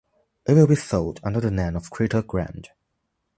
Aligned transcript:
It 0.47 0.53
will 0.53 0.65
be 0.65 0.73
sold 0.73 1.19
under 1.23 1.39
the 1.39 1.51
name 1.51 1.75
of 1.75 1.91
Creta 1.91 2.25
Grand. 2.25 2.69